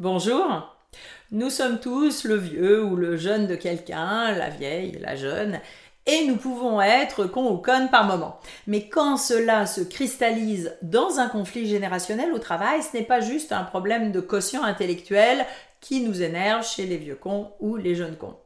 Bonjour. 0.00 0.76
Nous 1.32 1.50
sommes 1.50 1.80
tous 1.80 2.22
le 2.22 2.36
vieux 2.36 2.84
ou 2.84 2.94
le 2.94 3.16
jeune 3.16 3.48
de 3.48 3.56
quelqu'un, 3.56 4.30
la 4.30 4.48
vieille, 4.48 4.96
la 5.00 5.16
jeune, 5.16 5.58
et 6.06 6.24
nous 6.24 6.36
pouvons 6.36 6.80
être 6.80 7.24
con 7.24 7.50
ou 7.50 7.56
conne 7.56 7.90
par 7.90 8.04
moment. 8.04 8.38
Mais 8.68 8.88
quand 8.88 9.16
cela 9.16 9.66
se 9.66 9.80
cristallise 9.80 10.72
dans 10.82 11.18
un 11.18 11.26
conflit 11.28 11.66
générationnel 11.66 12.32
au 12.32 12.38
travail, 12.38 12.80
ce 12.84 12.96
n'est 12.96 13.02
pas 13.02 13.20
juste 13.20 13.50
un 13.50 13.64
problème 13.64 14.12
de 14.12 14.20
quotient 14.20 14.62
intellectuel 14.62 15.44
qui 15.80 16.00
nous 16.00 16.22
énerve 16.22 16.64
chez 16.64 16.86
les 16.86 16.96
vieux 16.96 17.16
cons 17.16 17.50
ou 17.58 17.74
les 17.74 17.96
jeunes 17.96 18.16
cons. 18.16 18.36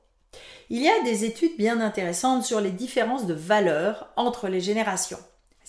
Il 0.71 0.81
y 0.81 0.89
a 0.89 1.03
des 1.05 1.27
études 1.27 1.59
bien 1.59 1.83
intéressantes 1.83 2.45
sur 2.45 2.63
les 2.63 2.71
différences 2.71 3.27
de 3.27 3.35
valeurs 3.35 4.09
entre 4.17 4.49
les 4.49 4.63
générations. 4.63 5.21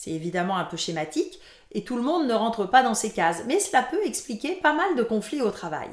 C'est 0.04 0.12
évidemment 0.12 0.58
un 0.58 0.66
peu 0.66 0.76
schématique 0.76 1.40
et 1.72 1.86
tout 1.86 1.96
le 1.96 2.02
monde 2.02 2.28
ne 2.28 2.34
rentre 2.34 2.66
pas 2.66 2.84
dans 2.84 2.94
ces 2.94 3.12
cases, 3.12 3.44
mais 3.48 3.62
cela 3.62 3.82
peut 3.82 4.06
expliquer 4.06 4.56
pas 4.56 4.74
mal 4.74 4.98
de 4.98 5.04
conflits 5.04 5.42
au 5.42 5.50
travail. 5.50 5.88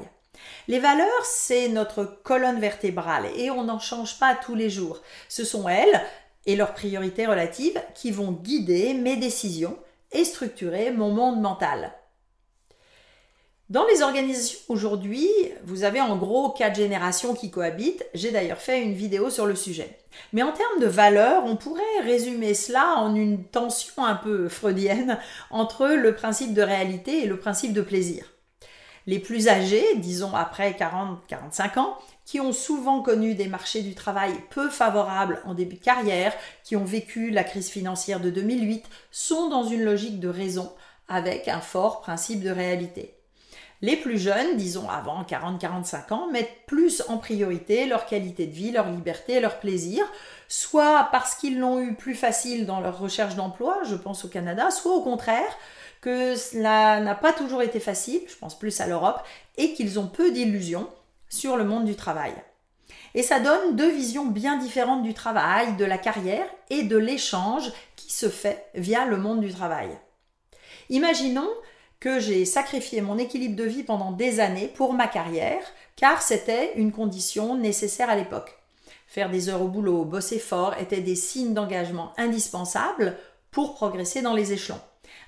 Les 0.67 0.79
valeurs, 0.79 1.23
c'est 1.23 1.69
notre 1.69 2.03
colonne 2.03 2.59
vertébrale 2.59 3.27
et 3.37 3.51
on 3.51 3.63
n'en 3.63 3.79
change 3.79 4.19
pas 4.19 4.35
tous 4.35 4.53
les 4.53 4.69
jours. 4.69 5.01
Ce 5.29 5.45
sont 5.45 5.69
elles 5.69 6.01
et 6.45 6.57
leurs 6.57 6.73
priorités 6.73 7.25
relatives 7.25 7.81
qui 7.95 8.11
vont 8.11 8.33
guider 8.33 8.93
mes 8.95 9.15
décisions 9.15 9.77
et 10.11 10.25
structurer 10.25 10.91
mon 10.91 11.11
monde 11.11 11.39
mental. 11.39 11.93
Dans 13.71 13.85
les 13.85 14.01
organisations 14.01 14.59
aujourd'hui, 14.67 15.29
vous 15.63 15.85
avez 15.85 16.01
en 16.01 16.17
gros 16.17 16.49
quatre 16.49 16.75
générations 16.75 17.33
qui 17.33 17.49
cohabitent. 17.49 18.05
J'ai 18.13 18.31
d'ailleurs 18.31 18.57
fait 18.57 18.83
une 18.83 18.95
vidéo 18.95 19.29
sur 19.29 19.45
le 19.45 19.55
sujet. 19.55 19.97
Mais 20.33 20.43
en 20.43 20.51
termes 20.51 20.81
de 20.81 20.87
valeurs, 20.87 21.45
on 21.45 21.55
pourrait 21.55 22.01
résumer 22.03 22.53
cela 22.53 22.95
en 22.97 23.15
une 23.15 23.45
tension 23.45 24.03
un 24.03 24.15
peu 24.15 24.49
freudienne 24.49 25.17
entre 25.51 25.87
le 25.87 26.13
principe 26.13 26.53
de 26.53 26.61
réalité 26.61 27.23
et 27.23 27.27
le 27.27 27.39
principe 27.39 27.71
de 27.71 27.81
plaisir. 27.81 28.25
Les 29.07 29.19
plus 29.19 29.47
âgés, 29.47 29.85
disons 29.95 30.35
après 30.35 30.71
40-45 30.71 31.79
ans, 31.79 31.97
qui 32.25 32.41
ont 32.41 32.51
souvent 32.51 33.01
connu 33.01 33.35
des 33.35 33.47
marchés 33.47 33.83
du 33.83 33.95
travail 33.95 34.33
peu 34.49 34.69
favorables 34.69 35.41
en 35.45 35.53
début 35.53 35.77
de 35.77 35.83
carrière, 35.83 36.33
qui 36.65 36.75
ont 36.75 36.83
vécu 36.83 37.29
la 37.29 37.45
crise 37.45 37.69
financière 37.69 38.19
de 38.19 38.31
2008, 38.31 38.83
sont 39.11 39.47
dans 39.47 39.63
une 39.63 39.83
logique 39.83 40.19
de 40.19 40.27
raison 40.27 40.73
avec 41.07 41.47
un 41.47 41.61
fort 41.61 42.01
principe 42.01 42.43
de 42.43 42.49
réalité. 42.49 43.15
Les 43.83 43.95
plus 43.95 44.19
jeunes, 44.19 44.57
disons 44.57 44.87
avant 44.89 45.23
40-45 45.23 46.13
ans, 46.13 46.27
mettent 46.31 46.65
plus 46.67 47.03
en 47.07 47.17
priorité 47.17 47.87
leur 47.87 48.05
qualité 48.05 48.45
de 48.45 48.51
vie, 48.51 48.71
leur 48.71 48.89
liberté, 48.89 49.39
leur 49.39 49.59
plaisir, 49.59 50.05
soit 50.47 51.09
parce 51.11 51.33
qu'ils 51.33 51.59
l'ont 51.59 51.79
eu 51.79 51.95
plus 51.95 52.13
facile 52.13 52.67
dans 52.67 52.79
leur 52.79 52.99
recherche 52.99 53.35
d'emploi, 53.35 53.79
je 53.85 53.95
pense 53.95 54.23
au 54.23 54.27
Canada, 54.27 54.69
soit 54.69 54.93
au 54.93 55.01
contraire 55.01 55.57
que 55.99 56.35
cela 56.35 56.99
n'a 56.99 57.15
pas 57.15 57.33
toujours 57.33 57.63
été 57.63 57.79
facile, 57.79 58.21
je 58.27 58.35
pense 58.35 58.57
plus 58.57 58.81
à 58.81 58.87
l'Europe, 58.87 59.21
et 59.57 59.73
qu'ils 59.73 59.99
ont 59.99 60.07
peu 60.07 60.31
d'illusions 60.31 60.87
sur 61.29 61.57
le 61.57 61.63
monde 61.63 61.85
du 61.85 61.95
travail. 61.95 62.33
Et 63.13 63.23
ça 63.23 63.39
donne 63.39 63.75
deux 63.75 63.91
visions 63.91 64.25
bien 64.25 64.57
différentes 64.57 65.03
du 65.03 65.13
travail, 65.13 65.75
de 65.75 65.85
la 65.85 65.97
carrière 65.97 66.45
et 66.69 66.83
de 66.83 66.97
l'échange 66.97 67.71
qui 67.95 68.11
se 68.11 68.29
fait 68.29 68.67
via 68.75 69.05
le 69.05 69.17
monde 69.17 69.41
du 69.41 69.51
travail. 69.51 69.89
Imaginons 70.89 71.49
que 72.01 72.19
j'ai 72.19 72.43
sacrifié 72.45 72.99
mon 72.99 73.17
équilibre 73.17 73.55
de 73.55 73.63
vie 73.63 73.83
pendant 73.83 74.11
des 74.11 74.41
années 74.41 74.67
pour 74.67 74.93
ma 74.93 75.07
carrière, 75.07 75.61
car 75.95 76.21
c'était 76.21 76.73
une 76.75 76.91
condition 76.91 77.55
nécessaire 77.55 78.09
à 78.09 78.15
l'époque. 78.15 78.57
Faire 79.07 79.29
des 79.29 79.49
heures 79.49 79.61
au 79.61 79.67
boulot, 79.67 80.03
bosser 80.03 80.39
fort 80.39 80.75
étaient 80.79 81.01
des 81.01 81.15
signes 81.15 81.53
d'engagement 81.53 82.11
indispensables 82.17 83.17
pour 83.51 83.75
progresser 83.75 84.21
dans 84.21 84.33
les 84.33 84.51
échelons. 84.51 84.81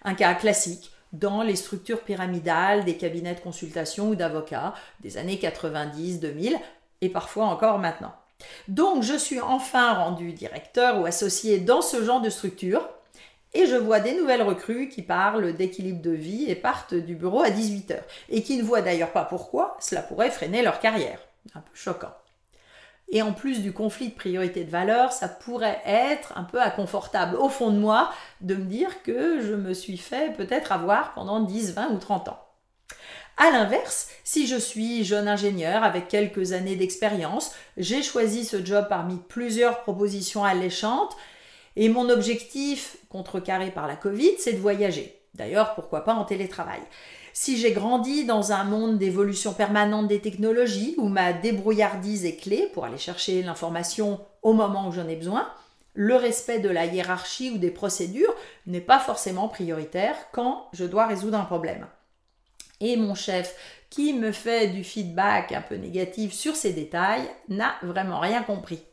Un 0.04 0.16
cas 0.16 0.34
classique 0.34 0.92
dans 1.14 1.44
les 1.44 1.56
structures 1.56 2.02
pyramidales 2.02 2.86
des 2.86 2.98
cabinets 2.98 3.36
de 3.36 3.40
consultation 3.40 4.10
ou 4.10 4.16
d'avocats 4.16 4.74
des 5.02 5.18
années 5.18 5.36
90-2000 5.36 6.58
et 7.02 7.10
parfois 7.10 7.46
encore 7.46 7.78
maintenant. 7.78 8.14
Donc 8.68 9.04
je 9.04 9.14
suis 9.14 9.40
enfin 9.40 9.94
rendu 9.94 10.34
directeur 10.34 11.00
ou 11.00 11.06
associé 11.06 11.60
dans 11.60 11.84
ce 11.84 12.04
genre 12.04 12.22
de 12.22 12.32
structure 12.32 12.90
et 13.54 13.68
je 13.68 13.76
vois 13.76 14.00
des 14.00 14.16
nouvelles 14.16 14.42
recrues 14.42 14.90
qui 14.90 15.02
parlent 15.02 15.54
d'équilibre 15.54 16.02
de 16.02 16.12
vie 16.12 16.50
et 16.50 16.56
partent 16.56 16.96
du 16.96 17.16
bureau 17.16 17.42
à 17.42 17.50
18h 17.50 17.98
et 18.30 18.42
qui 18.44 18.58
ne 18.58 18.64
voient 18.64 18.82
d'ailleurs 18.82 19.12
pas 19.12 19.26
pourquoi 19.26 19.78
cela 19.80 20.02
pourrait 20.02 20.32
freiner 20.32 20.62
leur 20.64 20.80
carrière. 20.80 21.20
Un 21.54 21.60
peu 21.60 21.76
choquant. 21.76 22.14
Et 23.10 23.22
en 23.22 23.32
plus 23.32 23.62
du 23.62 23.74
conflit 23.74 24.10
de 24.10 24.16
priorité 24.16 24.64
de 24.64 24.72
valeur, 24.72 25.12
ça 25.12 25.28
pourrait 25.28 25.82
être 25.86 26.34
un 26.36 26.44
peu 26.44 26.60
inconfortable 26.60 27.36
au 27.36 27.48
fond 27.48 27.70
de 27.70 27.78
moi 27.78 28.12
de 28.42 28.56
me 28.56 28.66
dire 28.66 29.04
que 29.04 29.40
je 29.40 29.54
me 29.54 29.74
suis 29.74 29.98
fait 29.98 30.36
peut-être 30.36 30.72
avoir 30.72 31.14
pendant 31.14 31.42
10, 31.42 31.74
20 31.74 31.92
ou 31.92 31.98
30 32.00 32.30
ans. 32.30 32.40
A 33.38 33.52
l'inverse, 33.52 34.10
si 34.24 34.48
je 34.48 34.56
suis 34.56 35.04
jeune 35.04 35.28
ingénieur 35.28 35.84
avec 35.84 36.08
quelques 36.08 36.54
années 36.54 36.76
d'expérience, 36.76 37.52
j'ai 37.78 38.02
choisi 38.02 38.46
ce 38.46 38.64
job 38.64 38.88
parmi 38.90 39.18
plusieurs 39.18 39.82
propositions 39.82 40.44
alléchantes 40.44 41.16
et 41.76 41.90
mon 41.90 42.10
objectif, 42.10 42.98
contrecarré 43.10 43.72
par 43.72 43.88
la 43.88 43.96
Covid, 43.96 44.34
c'est 44.38 44.54
de 44.54 44.60
voyager. 44.60 45.20
D'ailleurs, 45.34 45.74
pourquoi 45.74 46.04
pas 46.04 46.14
en 46.14 46.26
télétravail. 46.26 46.82
Si 47.34 47.58
j'ai 47.58 47.72
grandi 47.72 48.26
dans 48.26 48.52
un 48.52 48.64
monde 48.64 49.00
d'évolution 49.00 49.54
permanente 49.54 50.08
des 50.08 50.22
technologies 50.22 50.94
où 50.98 51.08
ma 51.10 51.34
débrouillardise 51.34 52.26
est 52.26 52.38
clé 52.38 52.70
pour 52.74 52.86
aller 52.86 53.00
chercher 53.00 53.42
l'information 53.42 54.20
au 54.44 54.54
moment 54.54 54.88
où 54.88 54.92
j'en 54.92 55.08
ai 55.08 55.16
besoin, 55.16 55.50
le 55.96 56.16
respect 56.16 56.60
de 56.60 56.70
la 56.70 56.86
hiérarchie 56.86 57.52
ou 57.52 57.58
des 57.58 57.72
procédures 57.72 58.34
n'est 58.68 58.82
pas 58.82 59.00
forcément 59.00 59.48
prioritaire 59.48 60.16
quand 60.32 60.68
je 60.74 60.86
dois 60.86 61.08
résoudre 61.08 61.40
un 61.40 61.46
problème. 61.46 61.88
Et 62.80 62.98
mon 62.98 63.16
chef, 63.16 63.56
qui 63.90 64.14
me 64.14 64.32
fait 64.32 64.68
du 64.68 64.84
feedback 64.84 65.52
un 65.52 65.62
peu 65.62 65.76
négatif 65.76 66.34
sur 66.34 66.56
ces 66.56 66.74
détails, 66.74 67.28
n'a 67.48 67.76
vraiment 67.82 68.20
rien 68.20 68.44
compris. 68.44 68.84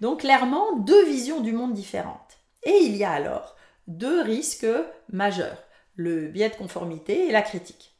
Donc 0.00 0.20
clairement, 0.20 0.76
deux 0.76 1.04
visions 1.06 1.40
du 1.40 1.52
monde 1.52 1.74
différentes. 1.74 2.38
Et 2.62 2.78
il 2.82 2.96
y 2.96 3.04
a 3.04 3.10
alors 3.10 3.56
deux 3.86 4.20
risques 4.20 4.66
majeurs, 5.10 5.64
le 5.96 6.28
biais 6.28 6.50
de 6.50 6.56
conformité 6.56 7.26
et 7.26 7.32
la 7.32 7.42
critique. 7.42 7.94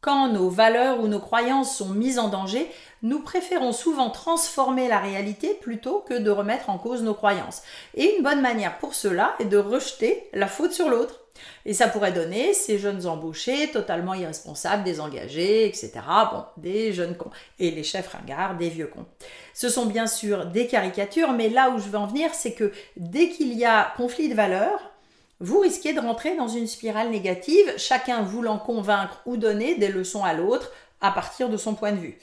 Quand 0.00 0.28
nos 0.28 0.48
valeurs 0.48 1.00
ou 1.00 1.08
nos 1.08 1.18
croyances 1.18 1.76
sont 1.76 1.88
mises 1.88 2.20
en 2.20 2.28
danger, 2.28 2.70
nous 3.02 3.20
préférons 3.20 3.72
souvent 3.72 4.10
transformer 4.10 4.86
la 4.86 5.00
réalité 5.00 5.54
plutôt 5.54 6.00
que 6.00 6.14
de 6.14 6.30
remettre 6.30 6.70
en 6.70 6.78
cause 6.78 7.02
nos 7.02 7.14
croyances. 7.14 7.62
Et 7.94 8.16
une 8.16 8.22
bonne 8.22 8.40
manière 8.40 8.78
pour 8.78 8.94
cela 8.94 9.34
est 9.40 9.46
de 9.46 9.56
rejeter 9.56 10.28
la 10.32 10.46
faute 10.46 10.72
sur 10.72 10.88
l'autre. 10.88 11.25
Et 11.64 11.74
ça 11.74 11.88
pourrait 11.88 12.12
donner 12.12 12.54
ces 12.54 12.78
jeunes 12.78 13.06
embauchés 13.06 13.70
totalement 13.70 14.14
irresponsables, 14.14 14.84
désengagés, 14.84 15.66
etc. 15.66 15.92
Bon, 16.30 16.44
des 16.56 16.92
jeunes 16.92 17.16
cons. 17.16 17.30
Et 17.58 17.70
les 17.70 17.84
chefs 17.84 18.08
ringards, 18.08 18.56
des 18.56 18.68
vieux 18.68 18.86
cons. 18.86 19.06
Ce 19.54 19.68
sont 19.68 19.86
bien 19.86 20.06
sûr 20.06 20.46
des 20.46 20.66
caricatures, 20.66 21.32
mais 21.32 21.48
là 21.48 21.70
où 21.70 21.78
je 21.78 21.88
veux 21.88 21.98
en 21.98 22.06
venir, 22.06 22.30
c'est 22.34 22.52
que 22.52 22.72
dès 22.96 23.28
qu'il 23.28 23.52
y 23.52 23.64
a 23.64 23.92
conflit 23.96 24.28
de 24.28 24.34
valeurs, 24.34 24.92
vous 25.40 25.60
risquez 25.60 25.92
de 25.92 26.00
rentrer 26.00 26.34
dans 26.36 26.48
une 26.48 26.66
spirale 26.66 27.10
négative, 27.10 27.74
chacun 27.76 28.22
voulant 28.22 28.58
convaincre 28.58 29.20
ou 29.26 29.36
donner 29.36 29.74
des 29.76 29.88
leçons 29.88 30.24
à 30.24 30.32
l'autre 30.32 30.72
à 31.00 31.10
partir 31.10 31.48
de 31.48 31.56
son 31.56 31.74
point 31.74 31.92
de 31.92 31.98
vue. 31.98 32.18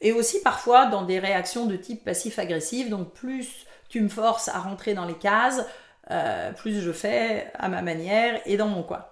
Et 0.00 0.12
aussi 0.12 0.40
parfois 0.42 0.86
dans 0.86 1.02
des 1.02 1.18
réactions 1.18 1.66
de 1.66 1.76
type 1.76 2.04
passif-agressif, 2.04 2.88
donc 2.88 3.12
plus 3.12 3.66
tu 3.88 4.00
me 4.00 4.08
forces 4.08 4.48
à 4.48 4.58
rentrer 4.58 4.94
dans 4.94 5.06
les 5.06 5.14
cases, 5.14 5.64
euh, 6.10 6.52
plus 6.52 6.80
je 6.80 6.92
fais 6.92 7.50
à 7.54 7.68
ma 7.68 7.82
manière 7.82 8.40
et 8.46 8.56
dans 8.56 8.68
mon 8.68 8.82
coin. 8.82 9.04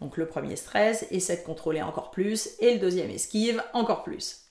Donc 0.00 0.16
le 0.16 0.26
premier 0.26 0.56
stress, 0.56 1.06
essaie 1.10 1.36
de 1.36 1.42
contrôler 1.42 1.82
encore 1.82 2.10
plus, 2.10 2.50
et 2.58 2.74
le 2.74 2.80
deuxième 2.80 3.10
esquive 3.10 3.62
encore 3.72 4.02
plus. 4.02 4.42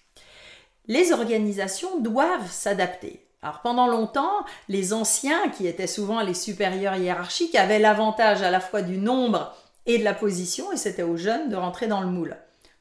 Les 0.87 1.11
organisations 1.11 1.99
doivent 1.99 2.49
s'adapter. 2.49 3.25
Alors 3.41 3.61
pendant 3.61 3.87
longtemps, 3.87 4.45
les 4.69 4.93
anciens, 4.93 5.49
qui 5.49 5.67
étaient 5.67 5.87
souvent 5.87 6.21
les 6.21 6.33
supérieurs 6.33 6.95
hiérarchiques, 6.95 7.55
avaient 7.55 7.79
l'avantage 7.79 8.41
à 8.41 8.51
la 8.51 8.59
fois 8.59 8.81
du 8.81 8.97
nombre 8.97 9.55
et 9.85 9.97
de 9.97 10.03
la 10.03 10.13
position, 10.13 10.71
et 10.71 10.77
c'était 10.77 11.03
aux 11.03 11.17
jeunes 11.17 11.49
de 11.49 11.55
rentrer 11.55 11.87
dans 11.87 12.01
le 12.01 12.07
moule. 12.07 12.37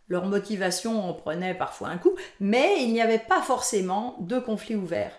Leur 0.09 0.27
motivation 0.27 1.09
en 1.09 1.15
prenait 1.15 1.55
parfois 1.55 1.89
un 1.89 1.99
coup, 1.99 2.15
mais 2.39 2.83
il 2.83 2.93
n'y 2.93 3.03
avait 3.03 3.19
pas 3.19 3.43
forcément 3.43 4.17
de 4.21 4.39
conflit 4.39 4.77
ouvert. 4.77 5.13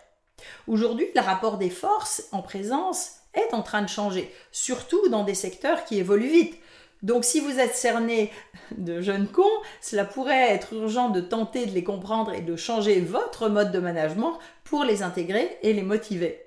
Aujourd'hui, 0.67 1.07
le 1.15 1.21
rapport 1.21 1.57
des 1.57 1.69
forces 1.69 2.23
en 2.31 2.41
présence 2.41 3.22
est 3.33 3.53
en 3.53 3.61
train 3.61 3.81
de 3.81 3.89
changer, 3.89 4.33
surtout 4.51 5.09
dans 5.09 5.23
des 5.23 5.35
secteurs 5.35 5.85
qui 5.85 5.97
évoluent 5.97 6.27
vite. 6.27 6.55
Donc 7.01 7.25
si 7.25 7.41
vous 7.41 7.59
êtes 7.59 7.75
cerné 7.75 8.31
de 8.77 9.01
jeunes 9.01 9.27
cons, 9.27 9.43
cela 9.81 10.05
pourrait 10.05 10.51
être 10.51 10.73
urgent 10.73 11.09
de 11.09 11.19
tenter 11.19 11.65
de 11.65 11.71
les 11.71 11.83
comprendre 11.83 12.33
et 12.33 12.41
de 12.41 12.55
changer 12.55 13.01
votre 13.01 13.49
mode 13.49 13.71
de 13.71 13.79
management 13.79 14.39
pour 14.63 14.85
les 14.85 15.03
intégrer 15.03 15.57
et 15.63 15.73
les 15.73 15.83
motiver. 15.83 16.39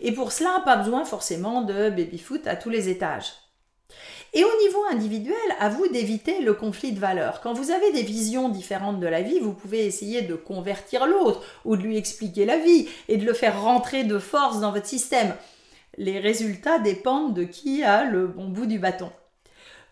Et 0.00 0.12
pour 0.12 0.32
cela, 0.32 0.62
pas 0.64 0.76
besoin 0.76 1.04
forcément 1.04 1.62
de 1.62 1.90
baby-foot 1.90 2.46
à 2.46 2.56
tous 2.56 2.70
les 2.70 2.88
étages. 2.88 3.32
Et 4.32 4.44
au 4.44 4.58
niveau 4.62 4.84
individuel, 4.90 5.36
à 5.58 5.68
vous 5.68 5.88
d'éviter 5.88 6.40
le 6.40 6.54
conflit 6.54 6.92
de 6.92 7.00
valeurs. 7.00 7.40
Quand 7.40 7.52
vous 7.52 7.72
avez 7.72 7.92
des 7.92 8.02
visions 8.02 8.48
différentes 8.48 9.00
de 9.00 9.06
la 9.06 9.22
vie, 9.22 9.40
vous 9.40 9.52
pouvez 9.52 9.84
essayer 9.84 10.22
de 10.22 10.34
convertir 10.34 11.06
l'autre 11.06 11.42
ou 11.64 11.76
de 11.76 11.82
lui 11.82 11.96
expliquer 11.96 12.46
la 12.46 12.56
vie 12.56 12.88
et 13.08 13.16
de 13.16 13.26
le 13.26 13.34
faire 13.34 13.60
rentrer 13.60 14.04
de 14.04 14.18
force 14.18 14.60
dans 14.60 14.70
votre 14.70 14.86
système. 14.86 15.34
Les 16.02 16.18
résultats 16.18 16.78
dépendent 16.78 17.34
de 17.34 17.44
qui 17.44 17.84
a 17.84 18.04
le 18.04 18.26
bon 18.26 18.48
bout 18.48 18.64
du 18.64 18.78
bâton. 18.78 19.12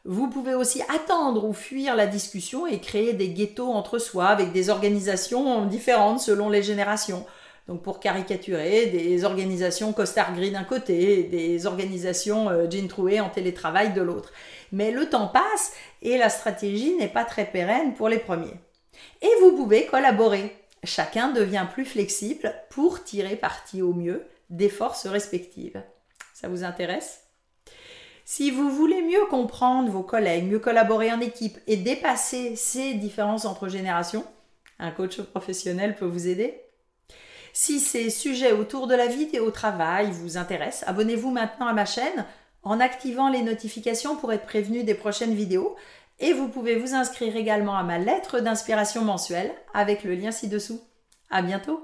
Vous 0.07 0.31
pouvez 0.31 0.55
aussi 0.55 0.81
attendre 0.89 1.47
ou 1.47 1.53
fuir 1.53 1.95
la 1.97 2.07
discussion 2.07 2.67
et 2.67 2.81
créer 2.81 3.13
des 3.13 3.29
ghettos 3.29 3.71
entre 3.71 3.99
soi 3.99 4.29
avec 4.29 4.53
des 4.53 4.71
organisations 4.71 5.67
différentes 5.67 6.21
selon 6.21 6.49
les 6.49 6.63
générations. 6.63 7.27
Donc 7.67 7.83
pour 7.83 8.01
caricaturer, 8.01 8.87
des 8.87 9.23
organisations 9.27 9.93
costard 9.93 10.35
gris 10.35 10.51
d'un 10.51 10.65
côté, 10.65 11.25
des 11.25 11.67
organisations 11.67 12.49
euh, 12.49 12.71
jean 12.71 12.89
troué 12.89 13.21
en 13.21 13.29
télétravail 13.29 13.93
de 13.93 14.01
l'autre. 14.01 14.33
Mais 14.73 14.93
le 14.93 15.11
temps 15.11 15.29
passe 15.29 15.75
et 16.01 16.17
la 16.17 16.31
stratégie 16.31 16.97
n'est 16.97 17.09
pas 17.09 17.27
très 17.27 17.45
pérenne 17.45 17.93
pour 17.93 18.09
les 18.09 18.19
premiers. 18.19 18.59
Et 19.21 19.29
vous 19.43 19.53
pouvez 19.53 19.85
collaborer. 19.85 20.57
Chacun 20.85 21.33
devient 21.33 21.67
plus 21.71 21.85
flexible 21.85 22.55
pour 22.71 23.05
tirer 23.05 23.37
parti 23.37 23.83
au 23.83 23.93
mieux 23.93 24.25
des 24.49 24.71
forces 24.71 25.07
respectives. 25.07 25.83
Ça 26.41 26.47
vous 26.47 26.63
intéresse? 26.63 27.25
Si 28.25 28.53
vous 28.53 28.71
voulez 28.71 29.03
mieux 29.03 29.27
comprendre 29.29 29.91
vos 29.91 30.05
collègues, 30.05 30.45
mieux 30.45 30.61
collaborer 30.61 31.11
en 31.11 31.19
équipe 31.19 31.59
et 31.67 31.77
dépasser 31.77 32.55
ces 32.55 32.95
différences 32.95 33.45
entre 33.45 33.67
générations, 33.67 34.25
un 34.79 34.93
coach 34.93 35.21
professionnel 35.21 35.97
peut 35.97 36.07
vous 36.07 36.29
aider. 36.29 36.63
Si 37.53 37.81
ces 37.81 38.09
sujets 38.09 38.53
autour 38.53 38.87
de 38.87 38.95
la 38.95 39.09
vie 39.09 39.29
et 39.33 39.41
au 39.41 39.51
travail 39.51 40.13
vous 40.13 40.37
intéressent, 40.37 40.89
abonnez-vous 40.89 41.33
maintenant 41.33 41.67
à 41.67 41.73
ma 41.73 41.87
chaîne 41.87 42.25
en 42.63 42.79
activant 42.79 43.31
les 43.31 43.43
notifications 43.43 44.15
pour 44.15 44.33
être 44.33 44.47
prévenu 44.47 44.85
des 44.85 44.95
prochaines 44.95 45.35
vidéos 45.35 45.75
et 46.21 46.35
vous 46.35 46.47
pouvez 46.47 46.77
vous 46.77 46.95
inscrire 46.95 47.35
également 47.35 47.77
à 47.77 47.83
ma 47.83 47.99
lettre 47.99 48.39
d'inspiration 48.39 49.03
mensuelle 49.03 49.53
avec 49.75 50.05
le 50.05 50.15
lien 50.15 50.31
ci-dessous. 50.31 50.81
À 51.31 51.43
bientôt! 51.43 51.83